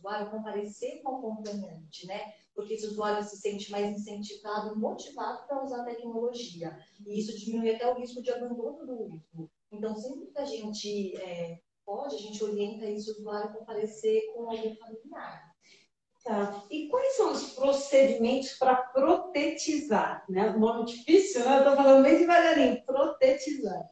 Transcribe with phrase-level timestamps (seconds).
[0.00, 2.32] usuário comparecer com o acompanhante, né?
[2.54, 6.76] Porque esse usuário se sente mais incentivado, motivado para usar a tecnologia.
[7.06, 9.50] E isso diminui até o risco de abandono do uso.
[9.70, 14.50] Então, sempre que a gente é, pode, a gente orienta esse usuário a comparecer com
[14.50, 15.50] algum familiar.
[16.24, 16.66] Tá.
[16.70, 20.24] E quais são os procedimentos para protetizar?
[20.28, 20.50] Né?
[20.50, 21.54] Um nome difícil, né?
[21.54, 22.84] Eu estou falando bem devagarinho.
[22.84, 23.88] Protetizar.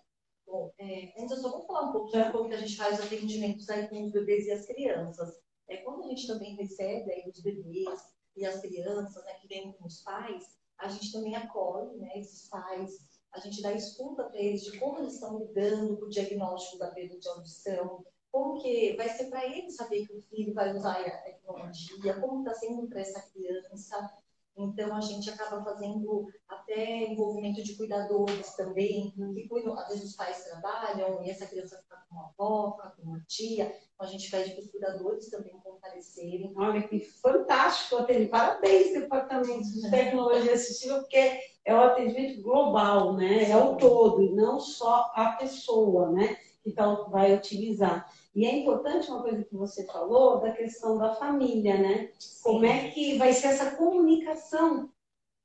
[0.47, 2.99] Bom, é, antes eu só vou falar um pouco sobre como que a gente faz
[2.99, 5.48] os atendimentos aí com os bebês e as crianças.
[5.69, 8.01] É, quando a gente também recebe aí os bebês
[8.37, 12.49] e as crianças né, que vêm com os pais, a gente também acolhe né, esses
[12.49, 16.79] pais, a gente dá escuta para eles de como eles estão lidando com o diagnóstico
[16.79, 20.75] da perda de audição, como que vai ser para ele saber que o filho vai
[20.75, 24.11] usar a tecnologia, como está sendo para essa criança.
[24.59, 30.16] Então, a gente acaba fazendo até envolvimento de cuidadores também, que cuidam, às vezes os
[30.16, 33.73] pais trabalham e essa criança fica com uma avó, fica com uma tia.
[33.95, 36.52] Então, a gente pede para os cuidadores também comparecerem.
[36.57, 38.30] Olha que fantástico atendimento.
[38.30, 43.49] Parabéns, Departamento de Tecnologia Assistiva, porque é o atendimento global, né?
[43.51, 46.37] É o todo, e não só a pessoa, né?
[46.73, 48.11] Tá, vai utilizar.
[48.35, 52.10] E é importante uma coisa que você falou da questão da família, né?
[52.19, 52.41] Sim.
[52.43, 54.91] Como é que vai ser essa comunicação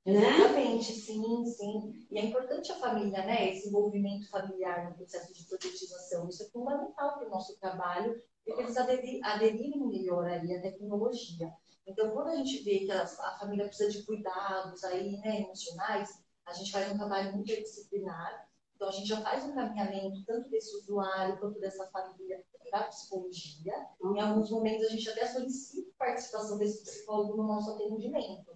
[0.06, 0.38] né?
[0.38, 2.08] Exatamente, sim, sim.
[2.12, 3.52] E é importante a família, né?
[3.52, 6.28] Esse envolvimento familiar no processo de protetização.
[6.28, 11.54] Isso é fundamental para o nosso trabalho, porque eles aderirem melhor aí à tecnologia.
[11.88, 16.22] Então, quando a gente vê que a, a família precisa de cuidados aí, né, emocionais,
[16.46, 18.50] a gente faz um trabalho interdisciplinar.
[18.84, 23.73] Então, a gente já faz um encaminhamento tanto desse usuário quanto dessa família da psicologia.
[24.03, 28.52] Em alguns momentos, a gente até solicita a participação desse psicólogo no nosso atendimento.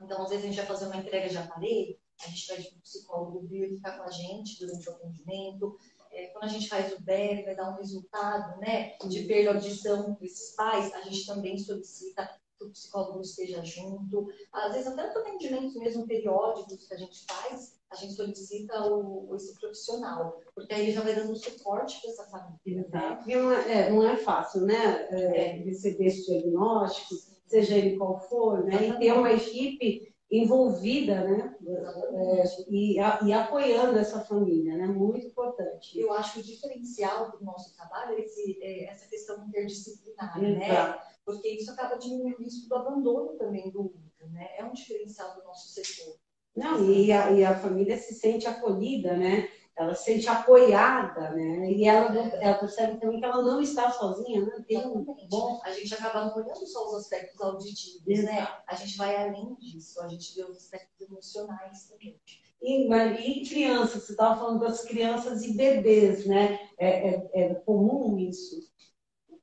[0.00, 2.78] Então, às vezes, a gente vai fazer uma entrega de aparelho, a gente pede para
[2.78, 5.76] o psicólogo vir ficar com a gente durante o atendimento.
[6.12, 10.14] É, quando a gente faz o BER, vai dar um resultado né, de perda audição
[10.14, 12.26] desses pais, a gente também solicita
[12.68, 14.28] o psicólogo esteja junto.
[14.52, 19.34] Às vezes, até nos atendimentos mesmo periódicos que a gente faz, a gente solicita o,
[19.34, 22.86] esse profissional, porque aí ele já vai dando suporte para essa família.
[22.90, 23.24] Né?
[23.26, 25.08] Não, é, não é fácil, né?
[25.10, 27.14] É, receber esse diagnóstico,
[27.46, 28.88] seja ele qual for, né?
[28.88, 31.56] E ter uma equipe envolvida, né?
[31.66, 34.86] É, e, a, e, apoiando essa família, né?
[34.86, 35.98] Muito importante.
[35.98, 40.98] Eu acho que o diferencial do nosso trabalho é, esse, é essa questão interdisciplinar, né?
[41.28, 44.48] Porque isso acaba diminuindo o risco do abandono também do útero, né?
[44.56, 46.16] É um diferencial do nosso setor.
[46.56, 49.46] Não, e a, e a família se sente acolhida, né?
[49.76, 51.70] Ela se sente apoiada, né?
[51.70, 54.64] E ela, ela percebe também que ela não está sozinha, né?
[54.66, 55.60] Tem um bom.
[55.64, 58.14] A gente acaba não olhando só os aspectos auditivos, né?
[58.14, 58.32] Exato.
[58.32, 58.62] né?
[58.66, 62.18] A gente vai além disso, a gente vê os aspectos emocionais também.
[62.62, 66.58] E, e crianças, você estava falando das crianças e bebês, né?
[66.78, 68.66] É, é, é comum isso?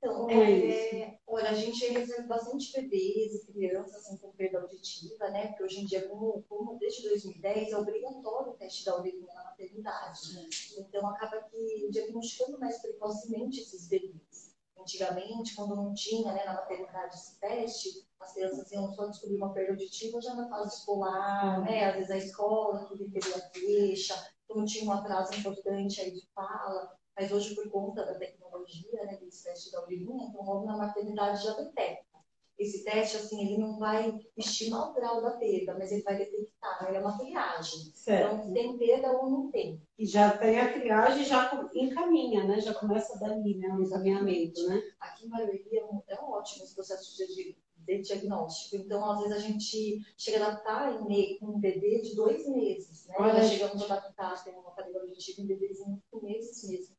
[0.05, 5.29] Então, é, é olha, a gente recebe bastante bebês e crianças assim, com perda auditiva,
[5.29, 5.47] né?
[5.47, 9.45] Porque hoje em dia, como, como desde 2010, é obrigatório o teste da orelha na
[9.45, 10.47] maternidade.
[10.77, 14.53] Então, acaba que diagnosticando mais precocemente esses bebês.
[14.79, 19.53] Antigamente, quando não tinha né, na maternidade esse teste, as crianças iam só descobrir uma
[19.53, 21.85] perda auditiva já na fase escolar, né?
[21.85, 24.13] Às vezes a escola que requeria queixa,
[24.47, 26.95] não tinha um atraso importante aí de fala.
[27.17, 31.43] Mas hoje, por conta da tecnologia, né, desse teste da urininha, então logo na maternidade
[31.43, 32.15] já detecta.
[32.57, 36.85] Esse teste, assim, ele não vai estimar o grau da perda, mas ele vai detectar,
[36.87, 37.91] ele é uma triagem.
[37.93, 38.33] Certo.
[38.33, 39.81] Então, tem perda ou não tem.
[39.99, 42.61] E já tem a triagem já encaminha, né?
[42.61, 43.67] Já começa dali, né?
[43.73, 44.81] O examinamento, né?
[45.01, 48.77] Aqui em Barueri é, é ótimo esse processo de, de diagnóstico.
[48.77, 53.05] Então, às vezes, a gente chega a adaptar em, com um bebê de dois meses,
[53.07, 53.15] né?
[53.19, 53.33] Olha.
[53.33, 56.94] Nós chegamos a adaptar, tem uma aparelho auditivo em bebês em meses mesmo.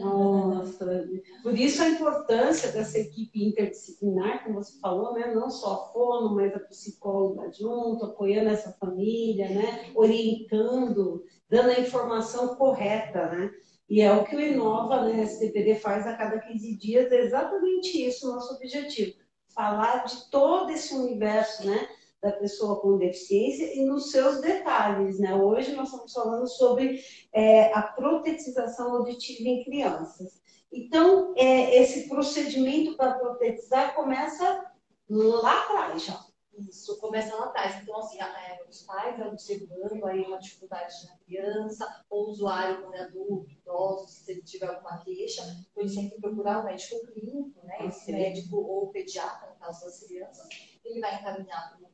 [0.00, 1.08] Nossa,
[1.42, 5.32] por isso a importância dessa equipe interdisciplinar, como você falou, né?
[5.34, 9.90] não só a fono, mas a psicóloga junto, apoiando essa família, né?
[9.94, 13.26] orientando, dando a informação correta.
[13.30, 13.50] Né?
[13.88, 18.06] E é o que o Inova, né, STPD, faz a cada 15 dias, é exatamente
[18.06, 19.18] isso o nosso objetivo.
[19.52, 21.88] Falar de todo esse universo, né?
[22.20, 25.18] Da pessoa com deficiência e nos seus detalhes.
[25.18, 25.34] Né?
[25.34, 27.02] Hoje nós estamos falando sobre
[27.32, 30.40] é, a protetização auditiva em crianças.
[30.72, 34.70] Então, é, esse procedimento para protetizar começa
[35.08, 36.30] lá atrás já.
[36.68, 37.82] Isso, começa lá atrás.
[37.82, 42.94] Então, assim, é, os pais observando aí uma dificuldade na criança, ou o usuário quando
[42.94, 45.42] é adulto, idoso, se ele tiver alguma queixa,
[45.76, 47.86] ele sempre procurar o médico clínico, né?
[47.86, 50.46] Esse médico ou pediatra, no caso das crianças,
[50.84, 51.89] ele vai encaminhar para um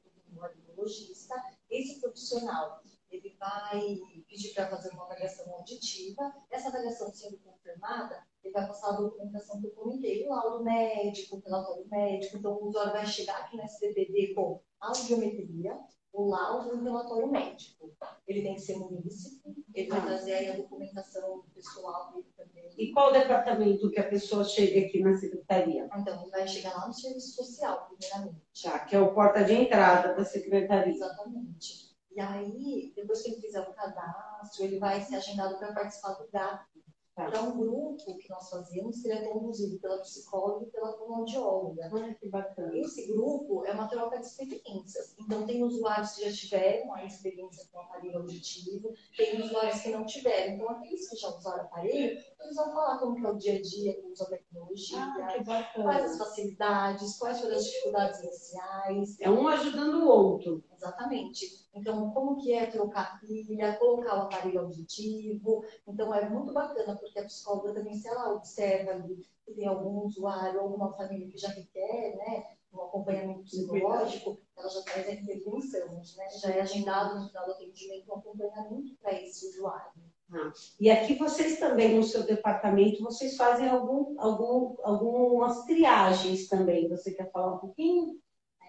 [0.76, 1.34] audiologista.
[1.70, 3.96] Esse profissional ele vai
[4.28, 6.34] pedir para fazer uma avaliação auditiva.
[6.50, 11.36] Essa avaliação sendo confirmada, ele vai passar a documentação que eu comentei, o laudo médico,
[11.36, 15.78] o relatório médico, então o usuário vai chegar aqui no SDPD com audiometria,
[16.12, 17.92] o laudo e o relatório médico.
[18.26, 22.70] Ele tem que ser munícipe, ele vai trazer aí a documentação pessoal dele também.
[22.78, 25.88] E qual departamento que a pessoa chega aqui na secretaria?
[25.94, 28.42] Então, ele vai chegar lá no serviço social, primeiramente.
[28.54, 30.94] Já, que é o porta de entrada da secretaria.
[30.94, 31.94] Exatamente.
[32.10, 36.26] E aí, depois que ele fizer o cadastro, ele vai ser agendado para participar do
[36.30, 36.66] GAP,
[37.16, 37.28] Tá.
[37.28, 41.88] Então, um grupo que nós fazemos, que ele é conduzido pela psicóloga e pela fonoaudióloga.
[41.90, 42.76] Olha que bacana.
[42.76, 45.16] Esse grupo é uma troca de experiências.
[45.18, 49.88] Então, tem usuários que já tiveram a experiência com o aparelho auditivo, tem usuários que
[49.88, 50.56] não tiveram.
[50.56, 53.58] Então, aqueles que já usaram o aparelho, eles vão falar como que é o dia
[53.58, 55.42] a dia com uso da tecnologia, Ah,
[55.74, 59.16] quais as facilidades, quais foram as dificuldades iniciais.
[59.20, 60.62] É um ajudando o outro.
[60.86, 61.66] Exatamente.
[61.74, 65.64] Então, como que é trocar pilha, colocar o aparelho auditivo.
[65.86, 70.06] Então, é muito bacana, porque a psicóloga também, se ela observa ali que tem algum
[70.06, 75.12] usuário ou alguma família que já requer, né, um acompanhamento psicológico, ela já faz a
[75.12, 76.28] intervenção, né?
[76.40, 79.92] Já é agendado no final do atendimento um acompanhamento para esse usuário.
[80.80, 86.88] E aqui vocês também, no seu departamento, vocês fazem algum, algum, algumas triagens também.
[86.88, 88.20] Você quer falar um pouquinho?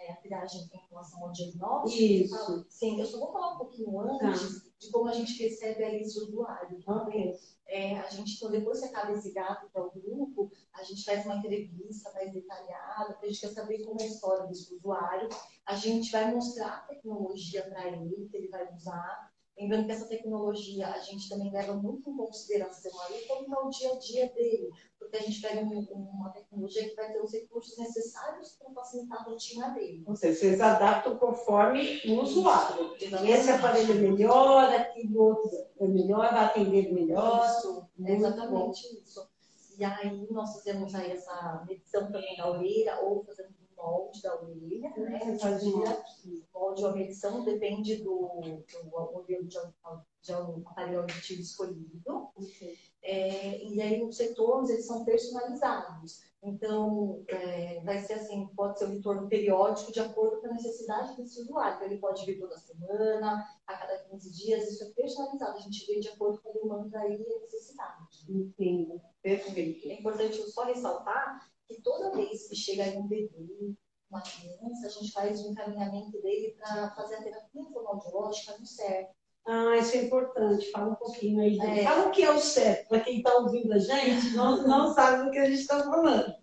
[0.08, 2.04] É, a triagem em relação ao diagnóstico.
[2.04, 2.66] Isso.
[2.70, 6.18] Sim, eu só vou falar um pouquinho antes de como a gente recebe aí esse
[6.20, 6.82] usuário.
[6.84, 7.38] tá bem?
[7.68, 11.26] É, a gente, então, depois que acaba esse gato para o grupo, a gente faz
[11.26, 15.28] uma entrevista mais detalhada, porque a gente quer saber como é a história desse usuário.
[15.66, 19.34] A gente vai mostrar a tecnologia para ele, que ele vai usar.
[19.60, 23.70] Lembrando que essa tecnologia a gente também leva muito em consideração aí como está o
[23.70, 24.70] dia a dia dele,
[25.00, 29.20] porque a gente pega um- uma tecnologia que vai ter os recursos necessários para facilitar
[29.20, 30.04] a rotina dele.
[30.06, 32.96] Ou seja, vocês adaptam conforme o usuário.
[33.00, 33.32] Exatamente.
[33.32, 35.50] Esse aparelho é melhor, aquele outro
[35.80, 37.46] é melhor, vai atender melhor.
[37.48, 39.28] Isso, é exatamente isso.
[39.78, 44.90] E aí nós fazemos aí essa medição também da orelha, ou fazendo molde da orelha,
[44.98, 45.20] né?
[45.20, 46.04] Você faz Dia,
[46.54, 49.58] molde ou a medição depende do, do modelo de,
[50.22, 52.30] de aparelho auditivo escolhido.
[53.02, 56.28] É, e aí os retornos eles são personalizados.
[56.44, 61.18] Então, é, vai ser assim, pode ser um retorno periódico de acordo com a necessidade
[61.18, 61.76] desse usuário.
[61.76, 65.58] Então, ele pode vir toda semana, a cada 15 dias, isso é personalizado.
[65.58, 68.26] A gente vê de acordo com a demanda e a necessidade.
[68.30, 69.02] Entendo.
[69.22, 69.90] Perfeito.
[69.90, 73.76] É importante eu só ressaltar que toda vez que chega aí um bebê,
[74.10, 79.12] uma criança, a gente faz o encaminhamento dele para fazer a terapia fonoaudiológica no CERF.
[79.46, 80.72] Ah, isso é importante.
[80.72, 81.58] Fala um pouquinho aí.
[81.60, 81.84] É.
[81.84, 82.90] Fala o que é o certo.
[82.90, 86.34] Para quem está ouvindo a gente, não, não sabe do que a gente está falando.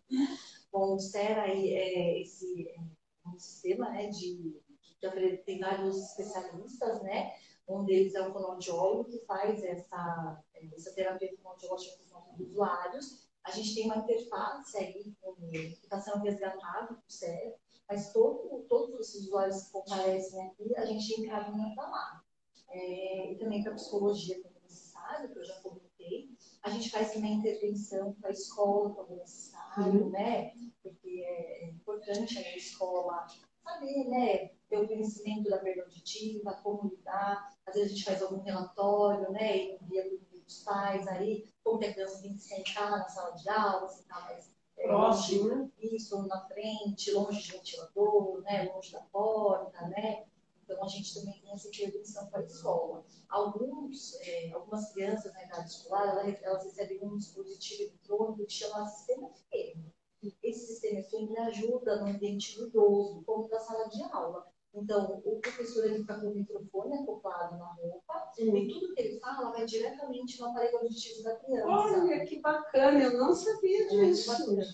[0.72, 4.62] Bom, o CER aí é esse é um sistema né, de
[4.98, 7.34] que tem vários especialistas, né?
[7.68, 10.42] Um deles é o fonoaudiólogo que faz essa,
[10.74, 13.23] essa terapia fonoaudiológica com os nossos usuários.
[13.44, 17.54] A gente tem uma interface aí com ele, que está sendo resgatado do CER,
[17.88, 22.24] mas todo, todos os usuários que comparecem aqui, a gente encaminha para lá.
[22.70, 26.30] É, e também para psicologia, quando necessário, que eu já comentei.
[26.62, 30.52] A gente faz também intervenção para a escola, quando necessário, né?
[30.82, 33.28] Porque é importante a escola
[33.64, 34.50] saber, né?
[34.68, 37.50] Ter o conhecimento da perda auditiva, como lidar.
[37.66, 39.56] Às vezes a gente faz algum relatório, né?
[39.56, 43.30] E envia para os pais aí, como que a criança tem que sentar na sala
[43.32, 45.70] de aula, sentar mais é, Próximo, né?
[45.78, 50.24] isso na frente, longe de ventilador, né, longe da porta, né?
[50.64, 53.04] Então a gente também tem essa intervenção para a escola.
[53.28, 58.86] Alguns, é, algumas crianças na idade escolar, elas, elas recebem um dispositivo eletrônico que chama
[58.86, 59.93] sistema FM.
[60.42, 64.46] Esse sistema ele ajuda no ambiente do idoso, como na sala de aula.
[64.74, 69.20] Então, o professor ele fica com o microfone acoplado na roupa e tudo que ele
[69.20, 71.68] fala vai diretamente no aparelho auditivo da criança.
[71.68, 73.04] Olha, que bacana.
[73.04, 74.32] Eu não sabia disso.
[74.32, 74.64] bacana.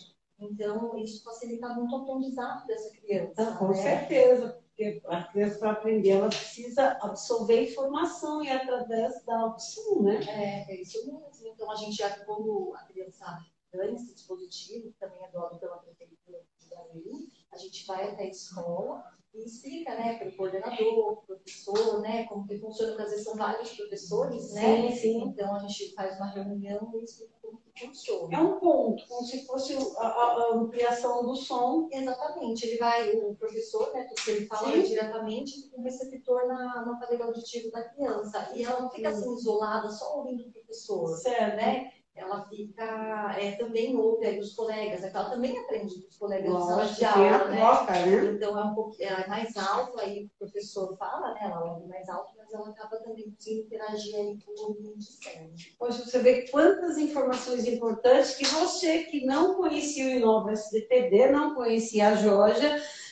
[0.40, 3.34] Então, isso facilita muito o aprendizado dessa criança.
[3.36, 3.74] Ah, com né?
[3.74, 10.02] certeza, porque a criança para aprender ela precisa absorver informação e é através da opção,
[10.02, 10.18] né?
[10.26, 11.30] É, é isso mesmo.
[11.44, 13.38] Então, a gente já, quando a criança
[13.72, 18.24] ganha esse dispositivo, que também é doado pela Prefeitura de Barueri, a gente vai até
[18.24, 22.90] a escola e explica, né, para o coordenador, para o professor, né, como que funciona,
[22.92, 24.90] porque às vezes são vários professores, né?
[24.90, 25.22] Sim, sim.
[25.22, 28.36] Então, a gente faz uma reunião e explica como que funciona.
[28.36, 31.88] É um ponto, como se fosse a, a- ampliação do som.
[31.92, 34.82] Exatamente, ele vai, o professor, né, porque ele fala Sim.
[34.82, 38.50] diretamente com o receptor na, no aparelho auditivo da criança.
[38.56, 41.54] E ela não fica assim isolada, só ouvindo o professor, Certo.
[41.56, 41.92] né?
[42.14, 45.10] Ela fica, é, também ouve aí os colegas, né?
[45.14, 47.56] ela também aprende dos colegas Lógico, de aula, né?
[47.56, 48.24] Troca, né?
[48.34, 51.40] Então é um pouco é mais alto, aí o professor fala, né?
[51.44, 55.50] Ela ouve mais alto, mas ela acaba também conseguindo interagir aí com o ouvinte externo.
[55.78, 61.54] Hoje você vê quantas informações importantes que você que não conhecia o Inova SDPD, não
[61.54, 62.66] conhecia a Jorge,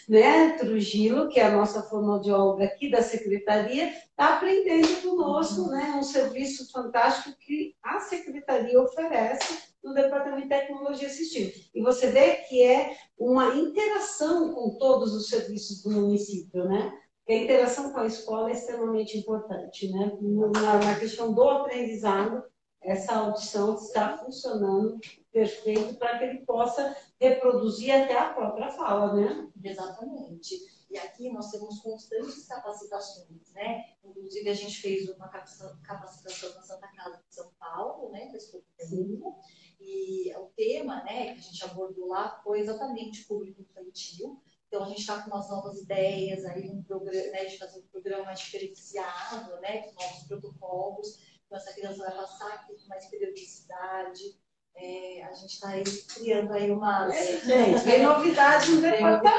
[0.09, 6.03] né, Trujillo, que é a nossa fonoaudióloga aqui da secretaria, está aprendendo conosco, né, um
[6.03, 11.53] serviço fantástico que a secretaria oferece no Departamento de Tecnologia Assistiva.
[11.75, 16.93] E você vê que é uma interação com todos os serviços do município, né?
[17.29, 20.17] a interação com a escola é extremamente importante, né?
[20.23, 22.43] Na, na questão do aprendizado,
[22.81, 24.99] essa audição está funcionando
[25.39, 29.49] perfeito para que ele possa reproduzir até a própria fala, né?
[29.63, 30.57] Exatamente.
[30.91, 33.85] E aqui nós temos constantes capacitações, né?
[34.03, 38.33] Inclusive, a gente fez uma capacitação na Santa Casa de São Paulo, né?
[38.77, 39.39] Tempo.
[39.81, 44.43] E o tema, né, que a gente abordou lá foi exatamente público infantil.
[44.67, 47.87] Então, a gente está com umas novas ideias aí, um programa, né, de fazer um
[47.87, 51.39] programa diferenciado, né, com novos protocolos.
[51.47, 54.39] Então, essa criança vai passar aqui com mais periodicidade,
[54.81, 57.11] é, a gente está aí criando aí uma.
[57.11, 59.37] Gente, tem novidade no departamento.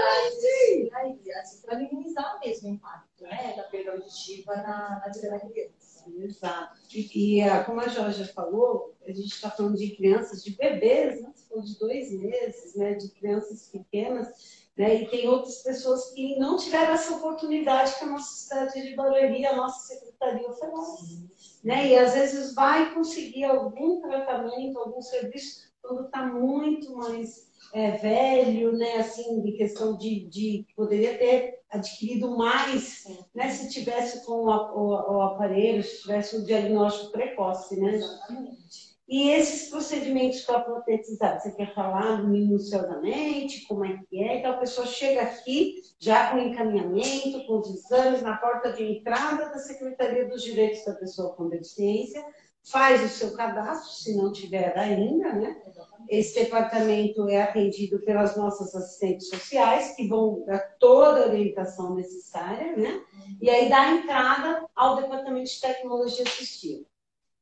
[1.41, 6.03] Assim, para minimizar mesmo o impacto né, da perda auditiva na, na vida da criança.
[6.17, 6.79] Exato.
[6.93, 11.21] E, e a, como a Jorge falou, a gente está falando de crianças, de bebês,
[11.21, 11.31] né?
[11.63, 12.93] de dois meses, né?
[12.95, 14.58] de crianças pequenas.
[14.79, 15.01] Né?
[15.01, 19.45] E tem outras pessoas que não tiveram essa oportunidade que a nossa cidade de Barueri,
[19.45, 21.29] a nossa secretaria oferece
[21.63, 21.87] né?
[21.87, 28.71] E às vezes vai conseguir algum tratamento, algum serviço quando está muito mais é, velho,
[28.77, 28.97] né?
[28.97, 33.49] Assim, de questão de, de poderia ter adquirido mais, né?
[33.49, 37.95] Se tivesse com o, o, o aparelho, se tivesse um diagnóstico precoce, né?
[37.95, 38.88] Exatamente.
[39.09, 44.37] E esses procedimentos protetizar, você quer falar minuciosamente como é que é?
[44.37, 49.49] Então a pessoa chega aqui já com encaminhamento, com os exames na porta de entrada
[49.49, 52.23] da Secretaria dos Direitos da Pessoa com Deficiência,
[52.63, 55.59] faz o seu cadastro, se não tiver ainda, né?
[56.07, 62.77] Esse departamento é atendido pelas nossas assistentes sociais, que vão dar toda a orientação necessária,
[62.77, 63.01] né?
[63.41, 66.85] E aí dá entrada ao departamento de tecnologia assistiva.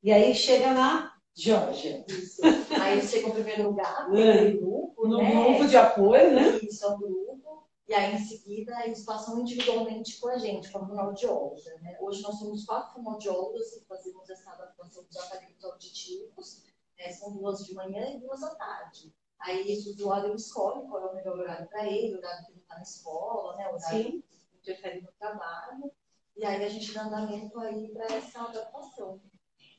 [0.01, 2.03] E aí chega na Georgia.
[2.10, 2.41] Isso.
[2.82, 4.51] Aí você chega em primeiro lugar, é.
[4.53, 5.32] grupo, no né?
[5.32, 6.58] grupo de apoio, né?
[6.63, 7.67] Isso, é um grupo.
[7.88, 11.75] E aí, em seguida, eles passam individualmente com a gente, como fonoaudióloga.
[11.82, 11.96] Né?
[12.01, 16.63] Hoje nós somos quatro fonoaudiólogas que fazemos essa adaptação dos aparelhos auditivos.
[16.98, 17.12] Né?
[17.12, 19.13] São duas de manhã e duas à tarde.
[19.39, 22.62] Aí esse usuário escolhe qual é o melhor horário para ele, o horário que ele
[22.62, 23.70] está na escola, né?
[23.70, 24.24] o horário Sim.
[24.27, 25.91] que interfere no trabalho.
[26.36, 29.22] E aí a gente dá andamento aí para essa adaptação.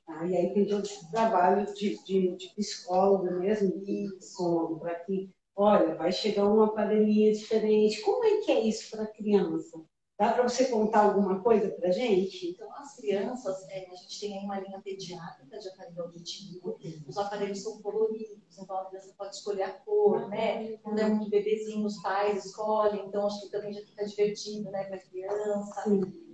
[0.09, 3.71] Ah, e aí tem todo esse trabalho de, de, de psicólogo mesmo,
[4.81, 8.01] para que, olha, vai chegar uma pandemia diferente.
[8.01, 9.79] Como é que é isso para a criança?
[10.19, 12.51] Dá para você contar alguma coisa para gente?
[12.51, 16.77] Então, as crianças, é, a gente tem aí uma linha pediátrica de aparelho auditivo.
[17.07, 20.77] Os aparelhos são coloridos, então a criança pode escolher a cor, né?
[20.79, 24.85] Quando é muito bebezinho, os pais escolhem, então acho que também já fica divertido, né,
[24.85, 25.85] para a criança.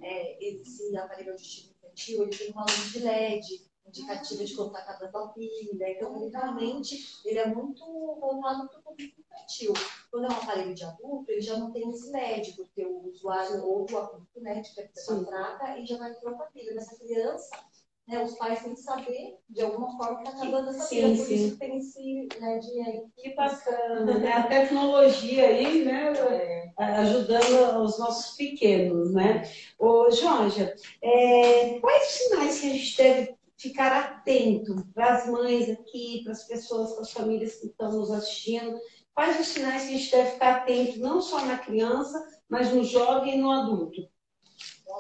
[0.03, 4.93] É, esse aparelho auditivo infantil, ele tem uma luz de LED, indicativa de quando está
[4.93, 5.91] acabando a pilha.
[5.91, 9.73] Então, realmente, ele é muito voltado para o público infantil.
[10.11, 13.65] Quando é um aparelho de adulto, ele já não tem esse LED, porque o usuário
[13.65, 16.75] ou o adulto, né, de a traca e já vai trocar a pilha.
[16.75, 17.51] Mas a criança,
[18.07, 21.17] né, os pais têm que saber, de alguma forma, que está acabando essa pilha.
[21.17, 21.35] Por sim.
[21.35, 23.03] isso tem esse LED aí.
[23.17, 24.33] Que bacana, né?
[24.33, 26.13] A tecnologia aí, né?
[26.13, 26.73] É.
[26.77, 29.43] Ajudando os nossos pequenos, né?
[29.79, 35.71] Ô, Jorge, é, quais os sinais que a gente deve ficar atento para as mães
[35.71, 38.79] aqui, para as pessoas, para as famílias que estão nos assistindo.
[39.15, 42.85] Quais os sinais que a gente deve ficar atento, não só na criança, mas no
[42.85, 44.03] jovem e no adulto?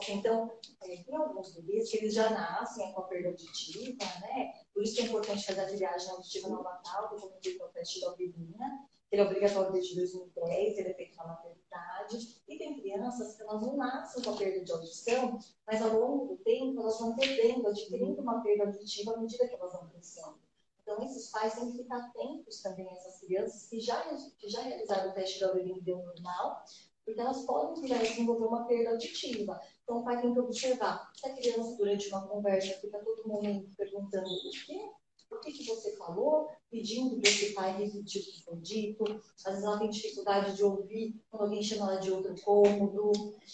[0.08, 0.50] Então,
[0.82, 4.52] é, tem alguns bebês que eles já nascem com a perda auditiva, né?
[4.72, 7.64] Por isso que é importante fazer a triagem auditiva no Natal, que eu comentei com
[7.64, 8.88] o teste da albinina.
[9.10, 12.42] Ele é obrigatório desde 2010, ele é feito na maternidade.
[12.48, 16.34] E tem crianças que elas não nascem com a perda de audição, mas ao longo
[16.34, 20.38] do tempo elas vão perdendo, adquirindo uma perda auditiva à medida que elas vão crescendo.
[20.82, 24.02] Então, esses pais têm que ficar atentos também a essas crianças que já,
[24.36, 26.64] que já realizaram o teste da orelha normal,
[27.04, 29.60] porque elas podem a desenvolver uma perda auditiva.
[29.84, 34.26] Então, o pai que observar se a criança, durante uma conversa, fica todo momento perguntando
[34.26, 34.90] o quê?
[35.34, 39.04] por que, que você falou, pedindo para esse pai repetir o que foi dito.
[39.44, 43.12] Às vezes ela tem dificuldade de ouvir quando alguém chama ela de outro cômodo,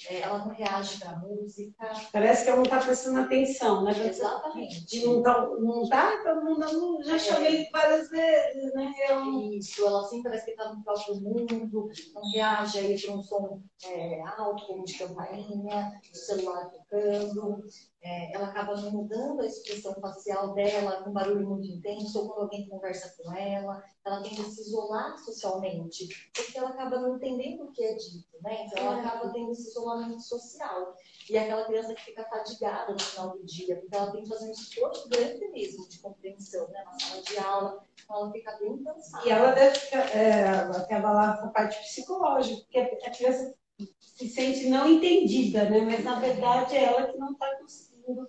[0.08, 1.92] é, ela não reage para a música.
[2.12, 4.08] Parece que ela não está prestando atenção, né?
[4.08, 5.04] Exatamente.
[5.04, 7.18] Não está, não tá, todo mundo, já é.
[7.18, 8.92] chamei várias vezes, né?
[9.08, 9.40] Eu...
[9.52, 13.62] Isso, ela assim parece que está no próprio mundo, não reage aí para um som
[13.86, 17.64] é, alto, como de campainha, do celular tocando.
[18.02, 22.66] É, ela acaba mudando a expressão facial dela com barulho muito intenso, ou quando alguém
[22.68, 27.72] conversa com ela, ela tende a se isolar socialmente, porque ela acaba não entendendo o
[27.72, 28.66] que é dito, né?
[28.66, 30.94] Então ela acaba tendo esse isolamento social.
[31.28, 34.28] E é aquela criança que fica fadigada no final do dia, porque ela tem que
[34.28, 36.82] fazer um esforço grande mesmo de compreensão, né?
[36.84, 39.26] Na sala de aula, então ela fica bem cansada.
[39.26, 40.64] E ela deve ficar, é,
[41.00, 43.54] lá com a parte psicológica, porque a criança
[43.98, 45.80] se sente não entendida, né?
[45.80, 48.28] Mas na verdade é ela que não está conseguindo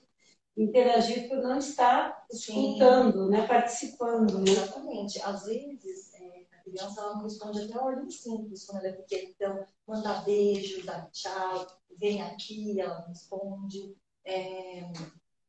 [0.57, 3.47] interagir por não estar escutando, né?
[3.47, 4.39] participando.
[4.39, 4.51] Né?
[4.51, 5.21] Exatamente.
[5.21, 9.29] Às vezes é, a criança ela não responde até ordem simples quando ela é pequena.
[9.29, 11.67] Então, mandar beijo, dar tchau,
[11.97, 13.95] vem aqui, ela responde.
[14.25, 14.91] É,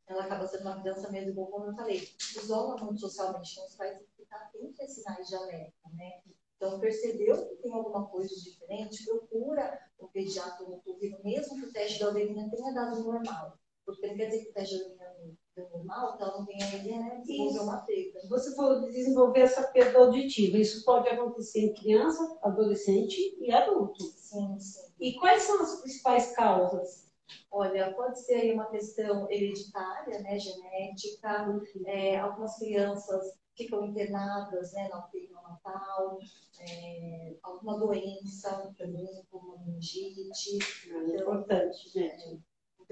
[0.07, 3.97] ela acaba sendo uma criança mesmo, como eu falei, isola muito socialmente, então os pais
[3.97, 6.21] têm que ficar atentos a sinais de alerta, né?
[6.57, 11.73] Então, percebeu que tem alguma coisa diferente, procura o pediatra no otorrino, mesmo que o
[11.73, 13.59] teste da urina tenha dado normal.
[13.85, 17.01] Porque não quer dizer que o teste da urina deu normal, que ela não tenha
[17.01, 18.21] né, desenvolver uma perda.
[18.29, 20.57] Você falou de desenvolver essa perda auditiva.
[20.57, 24.03] Isso pode acontecer em criança, adolescente e adulto.
[24.05, 24.93] Sim, sim.
[25.01, 27.13] E quais são as principais causas?
[27.51, 31.49] Olha, pode ser aí uma questão hereditária, né, genética.
[31.49, 31.63] Uhum.
[31.87, 36.19] É, algumas crianças ficam internadas né, na UTI neonatal,
[36.61, 40.59] é, alguma doença também, como meningite.
[40.89, 42.39] É então, importante, né?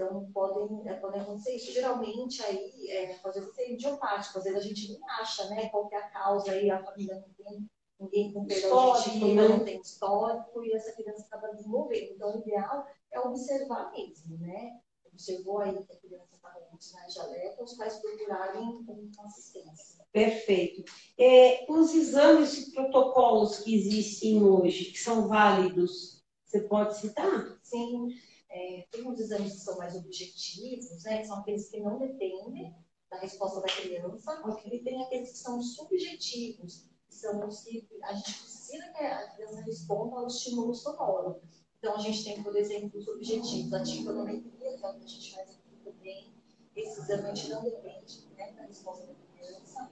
[0.01, 1.73] Então, podem, é, podem acontecer isso.
[1.73, 5.89] Geralmente, aí, é, às vezes é idiopático, às vezes a gente nem acha né, qual
[5.93, 7.69] é a causa, aí a família não tem
[8.01, 8.47] ninguém com
[8.79, 9.49] auditiva, né?
[9.49, 12.15] não tem histórico, e essa criança acaba desenvolvendo.
[12.15, 14.81] Então, o ideal é observar mesmo, né?
[15.05, 20.03] Observou aí que a criança estava com sinais de alerta, os pais procurarem com assistência.
[20.11, 20.83] Perfeito.
[21.19, 27.59] É, os exames e protocolos que existem hoje, que são válidos, você pode citar?
[27.63, 28.09] Sim.
[28.51, 32.75] É, tem uns exames que são mais objetivos, né, que são aqueles que não dependem
[33.09, 34.77] da resposta da criança, okay.
[34.77, 39.31] e tem aqueles que são subjetivos, que são os que a gente precisa que a
[39.31, 41.41] criança responda ao estímulo sonoro.
[41.79, 45.09] Então, a gente tem, por exemplo, os objetivos, a timpanometria, que é o que a
[45.09, 46.31] gente faz aqui também.
[46.77, 49.91] Esse exame a gente não depende né, da resposta da criança.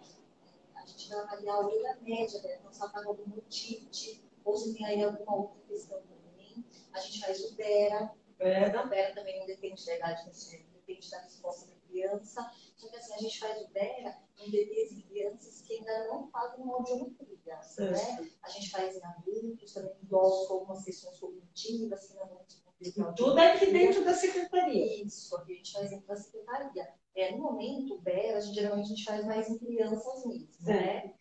[0.75, 2.57] A gente vai avaliar a orelha média, né?
[2.59, 6.65] Então, se ela está com algum otite, ou se tem aí alguma outra questão também.
[6.93, 8.81] A gente faz o BERA, Bera.
[8.81, 12.51] A Bera também não depende da idade do cérebro, depende da resposta da criança.
[12.77, 16.29] Só que assim, a gente faz o Bera em bebês e crianças que ainda não
[16.31, 17.39] fazem audiometria.
[17.79, 18.31] Né?
[18.43, 23.15] A gente faz em adultos, também idosos com algumas questões cognitivas, que não vão responder.
[23.17, 25.05] Tudo aqui dentro da secretaria.
[25.05, 26.89] Isso, aqui a gente faz dentro da secretaria.
[27.15, 30.49] É, no momento, o BER, a gente, geralmente a gente faz mais em crianças mesmo,
[30.61, 31.15] né?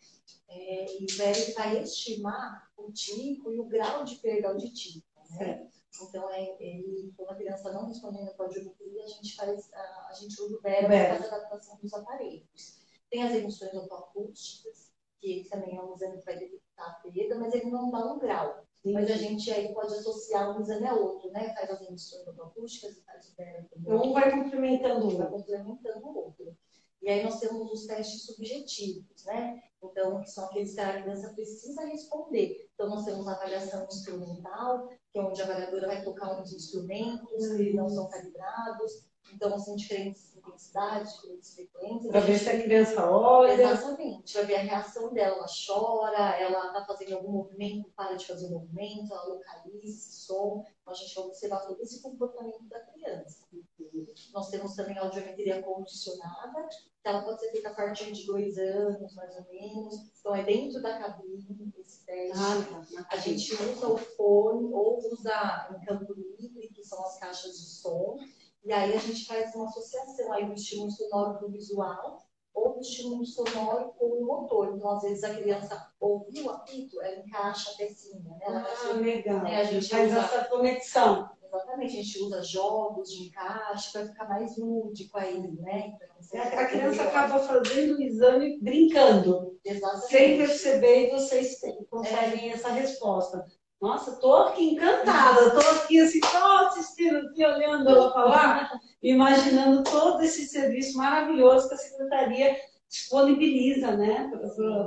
[0.48, 5.38] É, e o BER vai estimar o tico e o grau de perda auditiva, né?
[5.38, 5.78] Certo.
[6.04, 10.08] Então, é, ele, quando a criança não respondendo com a audiometria, a gente faz, a,
[10.10, 12.78] a gente usa o BERA para fazer a adaptação dos aparelhos.
[13.10, 17.54] Tem as emissões autoacústicas, que também é um exame que vai detectar a perda, mas
[17.54, 18.66] ele não dá um grau.
[18.82, 18.94] Sim.
[18.94, 21.54] Mas a gente aí pode associar um exame a outro, né?
[21.54, 23.94] Faz as emissões autoacústicas e faz o BERA também.
[23.94, 25.18] Um vai complementando o outro.
[25.18, 26.58] Vai complementando o outro.
[27.02, 29.62] E aí nós temos os testes subjetivos, né?
[29.82, 32.70] Então, que são aqueles que a criança precisa responder.
[32.74, 37.48] Então, nós temos a avaliação instrumental, que é onde a avaliadora vai tocar uns instrumentos
[37.56, 39.06] que não são calibrados.
[39.34, 42.12] Então, são diferentes intensidades, diferentes frequências.
[42.12, 43.62] Para ver se a criança olha.
[43.62, 44.34] Exatamente.
[44.34, 45.36] Vai ver a reação dela.
[45.36, 50.26] Ela chora, ela está fazendo algum movimento, para de fazer o movimento, ela localiza esse
[50.26, 50.64] som.
[50.82, 53.37] Então, a gente vai observar todo esse comportamento da criança.
[54.34, 56.68] Nós temos também a audiometria condicionada,
[57.02, 59.96] que ela pode ser feita a partir de dois anos, mais ou menos.
[60.20, 62.38] Então, é dentro da cabine esse teste.
[62.38, 63.08] Ah, tá.
[63.12, 67.66] A gente usa o fone ou usa em campo livre, que são as caixas de
[67.66, 68.18] som.
[68.64, 72.28] E aí a gente faz uma associação aí do estímulo sonoro do visual
[72.58, 74.74] ou do estímulo sonoro com o motor.
[74.76, 78.20] Então, às vezes, a criança ouviu o apito, ela encaixa a pecinha.
[78.20, 78.40] Né?
[78.42, 79.44] Ela ah, legal.
[79.44, 79.62] Né?
[79.62, 80.20] A gente faz usa...
[80.20, 81.30] essa conexão.
[81.48, 85.94] Exatamente, a gente usa jogos de encaixe para ficar mais lúdico aí, né?
[86.22, 90.08] Então, a criança acaba fazendo o exame brincando, Exatamente.
[90.08, 92.54] sem perceber e vocês conseguem é.
[92.54, 93.46] essa resposta.
[93.80, 98.72] Nossa, tô aqui encantada, tô aqui assim, só assistindo, aqui, olhando ela falar,
[99.04, 102.58] imaginando todo esse serviço maravilhoso que a Secretaria
[102.90, 104.32] disponibiliza né,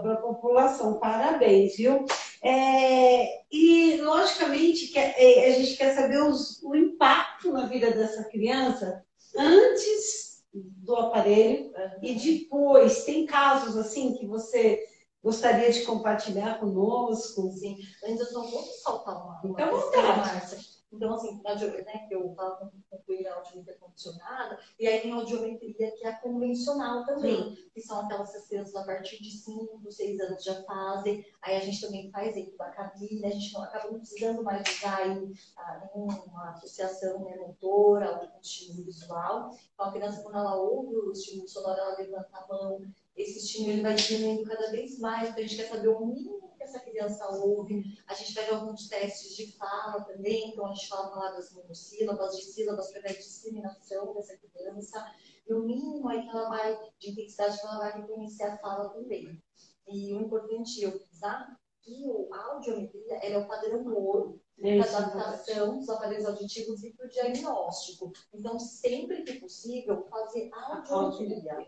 [0.02, 0.98] para a população.
[0.98, 2.04] Parabéns, viu?
[2.42, 8.24] É, e, logicamente, que, é, a gente quer saber os, o impacto na vida dessa
[8.24, 9.04] criança
[9.36, 11.98] antes do aparelho uhum.
[12.02, 13.04] e depois.
[13.04, 14.82] Tem casos assim que você
[15.22, 17.50] gostaria de compartilhar conosco?
[17.52, 20.58] Sim, eu só vou soltar uma, então, questão, Márcia.
[20.92, 25.16] Então, assim, na né, que eu falo concluir a audiometria condicionada, e aí tem a
[25.16, 30.20] audiometria que é a convencional também, que são aquelas crianças a partir de 5, 6
[30.20, 31.24] anos já fazem.
[31.42, 34.68] Aí a gente também faz dentro da cabine, a gente não acaba não precisando mais
[34.68, 39.50] usar aí, ah, nenhuma associação né, motora ou estímulo visual.
[39.72, 42.82] Então, a criança, quando ela ouve o estímulo sonoro, ela levanta a mão,
[43.16, 46.62] esse estímulo vai diminuindo cada vez mais, porque a gente quer saber o mínimo que
[46.62, 47.82] essa criança ouve.
[48.06, 52.44] A gente faz alguns testes de fala também, então a gente fala palavras monossílabas, de
[52.44, 55.04] sílabas para ver a discriminação dessa criança.
[55.48, 58.88] E o mínimo aí que ela vai, de intensidade que ela vai reconhecer a fala
[58.90, 59.42] também.
[59.88, 65.88] E o importante é eu frisar que a audiometria é o padrão ouro adaptação dos
[65.88, 68.12] aparelhos auditivos e para o diagnóstico.
[68.34, 71.66] Então, sempre que possível, fazer audiometria,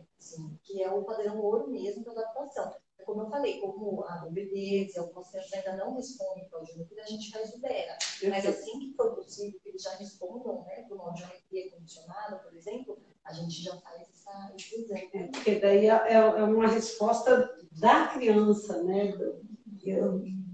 [0.62, 2.74] que é o padrão ouro mesmo para adaptação.
[3.04, 7.06] Como eu falei, como a e algumas crianças ainda não respondem para a audiometria, a
[7.06, 7.98] gente faz o DERA.
[8.28, 12.54] Mas assim que for possível que eles já respondam né, para uma audiometria condicionada, por
[12.54, 15.10] exemplo, a gente já faz essa, esse exame.
[15.14, 19.12] É, porque daí é, é, é uma resposta da criança, né?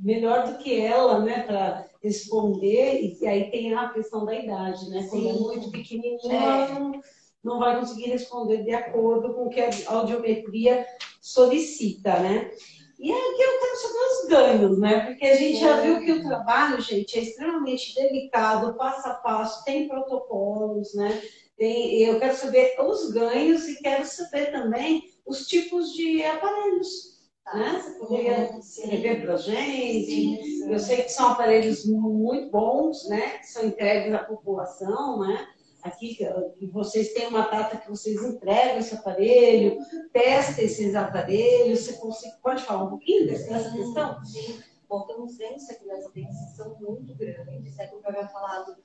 [0.01, 3.17] melhor do que ela, né, para responder.
[3.21, 5.07] E aí tem a questão da idade, né?
[5.11, 6.73] Quando é muito pequenininha, é.
[6.73, 7.01] não,
[7.43, 10.87] não vai conseguir responder de acordo com o que a audiometria
[11.21, 12.51] solicita, né?
[12.99, 15.01] E aqui eu quero saber os ganhos, né?
[15.07, 19.65] Porque a gente já viu que o trabalho, gente, é extremamente delicado, passo a passo,
[19.65, 21.23] tem protocolos, né?
[21.57, 27.17] Tem, eu quero saber os ganhos e quero saber também os tipos de aparelhos.
[27.55, 27.81] Né?
[27.81, 30.61] Você poderia escrever para a gente?
[30.71, 33.39] Eu sei que são aparelhos muito bons, né?
[33.39, 35.49] Que são entregues à população, né?
[35.83, 36.19] aqui
[36.73, 39.79] vocês têm uma data que vocês entregam esse aparelho,
[40.13, 44.25] testem esses aparelhos, você consegue, pode falar um pouquinho dessa questão?
[44.25, 44.63] Sim.
[44.89, 48.77] Bom, temos vendo que essa tensão muito grande, é como eu havia falado,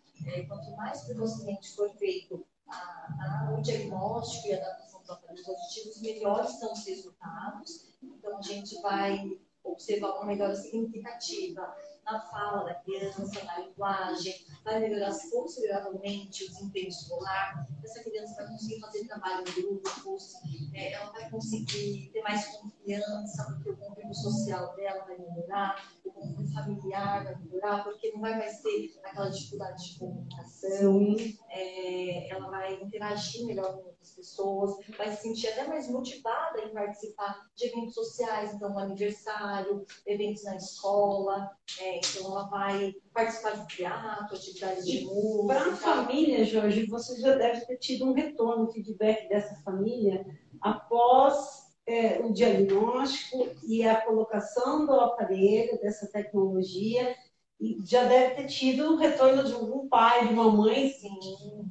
[0.47, 6.02] quanto mais precocemente for feito a, a, o diagnóstico e a adaptação dos aparelhos auditivos,
[6.02, 7.92] melhores são os resultados.
[8.03, 14.79] Então, a gente vai observar uma melhora significativa na fala da criança, na linguagem, vai
[14.79, 20.33] melhorar consideravelmente o desempenho escolar, essa criança vai conseguir fazer trabalho em grupos,
[20.73, 26.11] é, ela vai conseguir ter mais confiança, porque o convívio social dela vai melhorar, o
[26.11, 31.15] convívio familiar vai melhorar, porque não vai mais ter aquela dificuldade de comunicação,
[31.49, 36.73] é, ela vai interagir melhor com outras pessoas, vai se sentir até mais motivada em
[36.73, 43.51] participar de eventos sociais, então, um aniversário, eventos na escola, é, então ela vai participar
[43.51, 45.53] de teatro, atividades de música.
[45.53, 50.25] Para a família, Jorge, você já deve ter tido um retorno, um feedback dessa família
[50.62, 57.15] após é, o diagnóstico e a colocação do aparelho, dessa tecnologia,
[57.60, 61.10] e já deve ter tido um retorno de algum pai, de uma mãe, sim,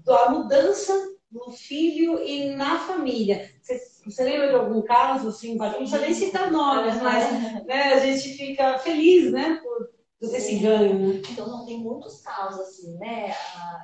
[0.05, 0.93] da mudança
[1.31, 3.51] no filho e na família.
[3.61, 5.57] Você, você lembra de algum caso assim?
[5.57, 9.61] Não precisa nem citar nomes, mas né, a gente fica feliz, né?
[9.63, 9.92] Por,
[10.23, 11.23] esse ganho, né?
[11.31, 13.31] Então, não tem muitos casos assim, né?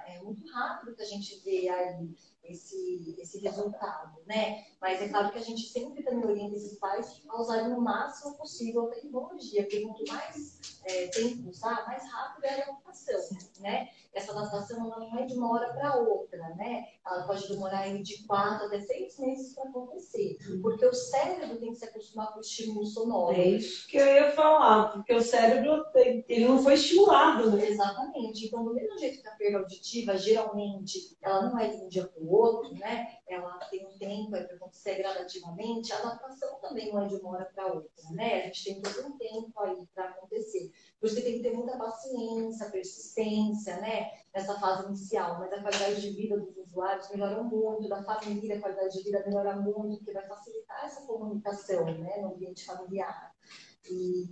[0.07, 4.65] É muito rápido que a gente vê aí esse, esse resultado, né?
[4.81, 8.37] Mas é claro que a gente sempre também orienta esses pais a usarem o máximo
[8.37, 13.89] possível a tecnologia, porque quanto mais é, tempo usar, mais rápido é a adaptação, né?
[14.19, 16.87] Essa adaptação ela não é de uma hora para outra, né?
[17.07, 21.79] Ela pode demorar de quatro até seis meses para acontecer, porque o cérebro tem que
[21.79, 23.35] se acostumar com o estímulo sonoro.
[23.35, 27.69] É isso que eu ia falar, porque o cérebro ele não foi estimulado, né?
[27.69, 28.47] Exatamente.
[28.47, 32.07] Então, do mesmo jeito que a perda auditiva, geralmente, ela não é de um dia
[32.07, 33.19] para o outro, né?
[33.29, 37.51] Ela tem um tempo para acontecer gradativamente, a adaptação também não é de uma hora
[37.55, 38.43] para outra, né?
[38.43, 40.73] A gente tem todo um tempo aí para acontecer.
[41.01, 44.08] Por isso que tem que ter muita paciência, persistência, né?
[44.35, 45.39] Nessa fase inicial.
[45.39, 49.25] Mas a qualidade de vida dos usuários melhora muito, da família a qualidade de vida
[49.27, 52.19] melhora muito, porque vai facilitar essa comunicação, né?
[52.21, 53.35] No ambiente familiar.
[53.91, 54.29] E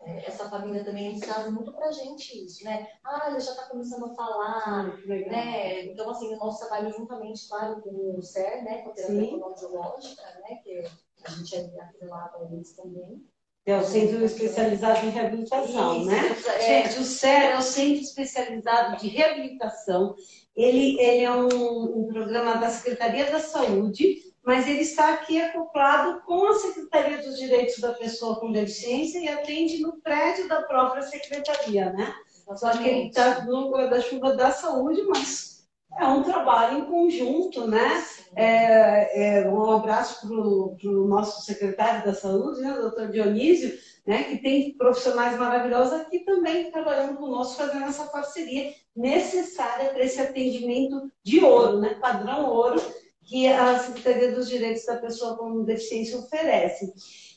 [0.00, 2.86] é, essa família também traz muito pra gente isso, né?
[3.02, 5.86] Ah, ele já está começando a falar, ah, né?
[5.86, 8.82] Então, assim, o nosso trabalho juntamente, claro, com o CER, né?
[8.82, 10.56] Com a terapia fonoaudiológica, né?
[10.62, 10.84] Que
[11.24, 13.26] a gente é atrelado a eles também.
[13.66, 16.36] É o Centro Especializado em Reabilitação, Isso, né?
[16.58, 16.82] É.
[16.82, 20.14] Gente, o CER é o Centro Especializado de Reabilitação.
[20.54, 26.20] Ele, ele é um, um programa da Secretaria da Saúde mas ele está aqui acoplado
[26.22, 31.02] com a Secretaria dos Direitos da Pessoa com Deficiência e atende no prédio da própria
[31.02, 32.14] Secretaria, né?
[32.54, 35.53] Só que ele está no guarda-chuva da saúde, mas
[35.98, 38.04] é um trabalho em conjunto, né?
[38.36, 44.38] É, é, um abraço para o nosso secretário da saúde, né, doutor Dionísio, né, que
[44.38, 51.44] tem profissionais maravilhosos aqui também trabalhando conosco, fazendo essa parceria necessária para esse atendimento de
[51.44, 52.82] ouro, né, padrão ouro,
[53.22, 56.92] que a Secretaria dos Direitos da Pessoa com Deficiência oferece.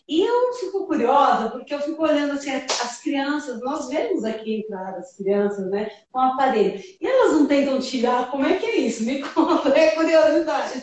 [0.08, 4.96] E eu fico curiosa, porque eu fico olhando assim, as crianças, nós vemos aqui entrar
[4.96, 6.82] as crianças, né, com aparelho.
[7.02, 9.04] E elas não tentam tirar, como é que é isso?
[9.04, 10.82] Me conta, é curiosidade.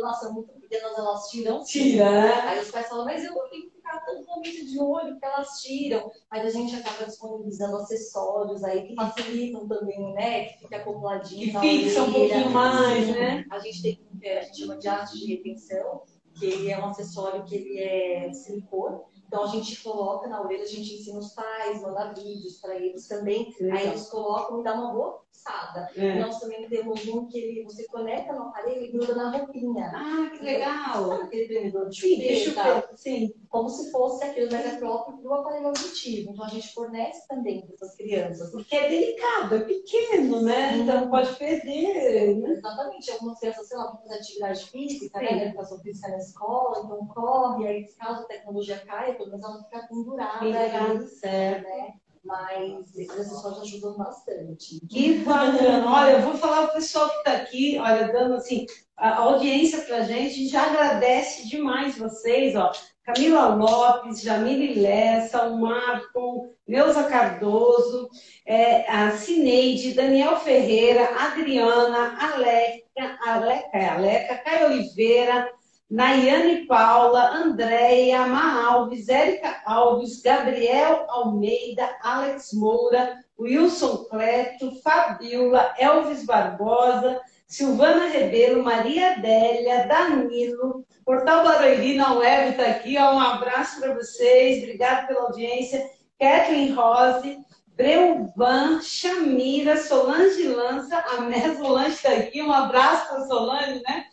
[0.00, 1.64] Nossa, muito pequenas, elas tiram.
[1.64, 2.32] Tira, né?
[2.42, 5.60] Aí os pais falam, mas eu tenho que ficar tanto momento de olho que elas
[5.60, 6.10] tiram.
[6.30, 10.44] Mas a gente acaba disponibilizando acessórios aí que facilitam também, né?
[10.44, 11.60] Que fica acopladinho.
[11.60, 13.44] Que fixa um pouquinho mais, né?
[13.50, 14.00] A gente tem,
[14.38, 16.02] a gente chama de arte de retenção
[16.34, 19.00] que ele é um acessório que ele é silicone.
[19.26, 23.06] Então a gente coloca na orelha, a gente ensina os pais, manda vídeos para eles
[23.06, 23.54] também.
[23.72, 25.88] Aí eles colocam e dá uma boa fixada.
[25.96, 26.18] É.
[26.18, 29.92] Nós também temos um que ele, você conecta no aparelho e gruda na roupinha.
[29.94, 31.08] Ah, que legal!
[31.08, 32.88] Sabe aquele prendedor de chuveiro?
[32.96, 36.32] Sim, como se fosse aquele, mas é próprio do aparelho auditivo.
[36.32, 38.50] Então a gente fornece também para essas crianças.
[38.50, 40.76] Porque é delicado, é pequeno, né?
[40.76, 42.36] Então pode perder.
[42.36, 42.50] Né?
[42.50, 43.10] Exatamente.
[43.10, 45.46] Algumas crianças, sei lá, vão fazer atividade física, né?
[45.46, 49.86] Educação física na escola, então corre, aí caso a tecnologia caia, pelo menos ela fica
[49.88, 50.38] pendurada.
[50.38, 51.64] Pendurada, certo.
[51.64, 51.94] Né?
[52.22, 54.80] Mas esses acessórios ajudam bastante.
[54.88, 55.90] Que bacana!
[55.90, 59.98] Olha, eu vou falar o pessoal que está aqui, olha, dando assim, a audiência para
[59.98, 62.70] a gente, a gente já agradece demais vocês, ó.
[63.02, 68.08] Camila Lopes, Jamile Lessa, o Marco, Neuza Cardoso,
[68.46, 75.50] é, a Cineide, Daniel Ferreira, Adriana, Aleca, Aleca, é Aleca, Caio Oliveira,
[75.90, 86.24] Nayane Paula, Andréia, Ma Alves, Érica Alves, Gabriel Almeida, Alex Moura, Wilson Cleto, Fabiola, Elvis
[86.24, 93.80] Barbosa, Silvana Rebelo, Maria Adélia, Danilo, Portal Barueri na web está aqui, ó, um abraço
[93.80, 97.38] para vocês, obrigado pela audiência, Kathleen Rose,
[97.74, 104.04] Breuvan, Chamira, Solange Lança, a Mesolange está aqui, um abraço para Solange, né?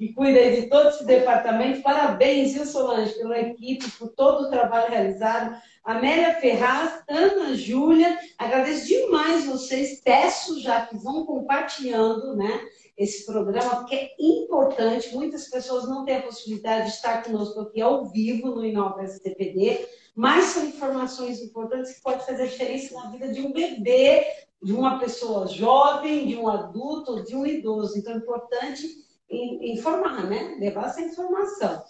[0.00, 1.82] Que cuida de todo esse departamento.
[1.82, 5.60] Parabéns, viu, Solange, pela equipe, por todo o trabalho realizado.
[5.84, 10.00] Amélia Ferraz, Ana Júlia, agradeço demais vocês.
[10.02, 15.14] Peço já que vão compartilhando né, esse programa, porque é importante.
[15.14, 19.86] Muitas pessoas não têm a possibilidade de estar conosco aqui ao vivo no Inova STPD,
[20.14, 24.24] mas são informações importantes que podem fazer a diferença na vida de um bebê,
[24.62, 27.98] de uma pessoa jovem, de um adulto, de um idoso.
[27.98, 30.56] Então, é importante informar, né?
[30.58, 31.82] Levar essa informação.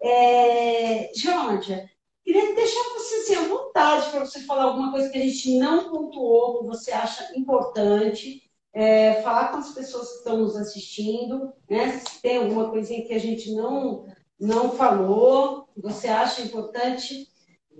[0.00, 1.88] É, Georgia,
[2.24, 5.90] queria deixar você assim, à vontade para você falar alguma coisa que a gente não
[5.90, 8.42] pontuou, que você acha importante.
[8.72, 11.98] É, falar com as pessoas que estão nos assistindo, né?
[11.98, 14.04] Se tem alguma coisinha que a gente não,
[14.38, 17.26] não falou, que você acha importante.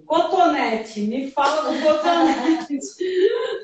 [0.05, 2.79] Cotonete, me fala do cotonete.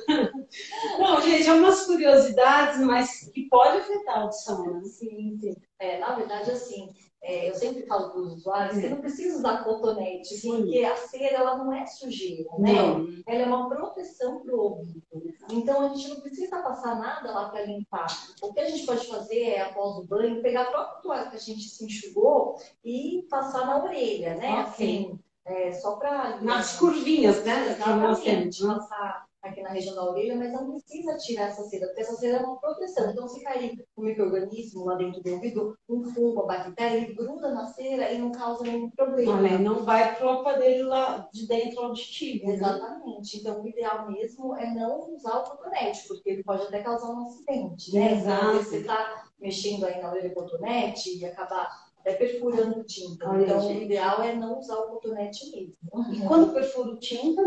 [0.98, 4.82] Não, gente, é umas curiosidades, mas que pode afetar a audição, né?
[4.84, 5.56] Sim, sim.
[5.78, 6.92] É, na verdade, assim,
[7.22, 10.56] é, eu sempre falo para os usuários que não precisa usar cotonete, sim.
[10.56, 12.72] porque a cera ela não é sujeira, né?
[12.72, 13.06] Não.
[13.26, 15.02] Ela é uma proteção para o ouvido.
[15.50, 18.08] Então a gente não precisa passar nada lá para limpar.
[18.42, 21.36] O que a gente pode fazer é, após o banho, pegar a própria toalha que
[21.36, 24.50] a gente se enxugou e passar na orelha, né?
[24.50, 24.62] Okay.
[24.62, 26.40] Assim, é, só para.
[26.40, 27.72] Nas curvinhas, né?
[27.72, 28.64] Exatamente.
[28.64, 32.38] Passar aqui na região da orelha, mas não precisa tirar essa cera, porque essa cera
[32.38, 33.10] é uma proteção.
[33.10, 37.52] Então, se cair um microorganismo lá dentro do ouvido, um fungo, uma bactéria, ele gruda
[37.52, 39.42] na cera e não causa nenhum problema.
[39.42, 42.46] Não, não vai para o aparelho lá de dentro auditivo.
[42.46, 42.54] Né?
[42.54, 43.38] Exatamente.
[43.38, 47.26] Então, o ideal mesmo é não usar o cotonete, porque ele pode até causar um
[47.26, 48.12] acidente, né?
[48.12, 48.44] Exato.
[48.44, 51.68] Então, você está mexendo aí na orelha cotonete e acabar
[52.04, 53.28] é perfurando tinta.
[53.28, 53.80] Olha, então, gente.
[53.80, 55.74] o ideal é não usar o cotonete mesmo.
[56.12, 57.42] E quando perfuro tinta,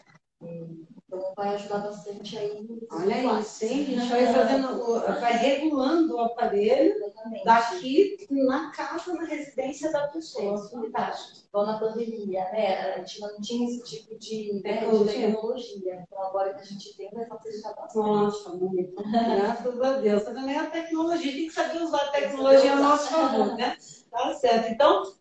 [1.14, 2.68] Então vai ajudar bastante aí.
[2.92, 3.82] Olha isso, hein?
[3.82, 7.46] A gente vai fazendo, vai regulando o aparelho Exatamente.
[7.46, 10.70] daqui na casa, na residência da pessoa.
[10.70, 11.48] Fantástico.
[11.50, 12.94] Igual na pandemia, né?
[12.96, 15.28] A gente não tinha esse tipo de, tecnologia.
[15.28, 16.04] Tecnologia.
[16.08, 18.08] Então agora que a gente tem, vai facilitar bastante.
[18.08, 19.04] Nossa, muito.
[19.04, 20.24] Graças a Deus.
[20.24, 23.78] Também a tecnologia, tem que saber usar a tecnologia a nosso favor, né?
[24.14, 24.72] Tá certo.
[24.72, 25.12] Então,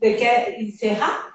[0.00, 1.31] você quer encerrar?